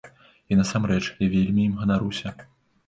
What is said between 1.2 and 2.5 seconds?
я вельмі ім ганаруся.